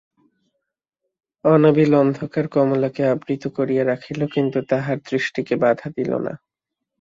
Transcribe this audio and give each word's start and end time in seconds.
অনাবিল 1.45 1.91
অন্ধকার 1.95 2.45
কমলাকে 2.47 3.01
আবৃত 3.05 3.43
করিয়া 3.57 3.83
রাখিল, 3.85 4.19
কিন্তু 4.27 4.59
তাহার 4.69 4.97
দৃষ্টিকে 5.09 5.55
বাধা 5.55 5.87
দিল 5.97 6.11
না। 6.25 6.33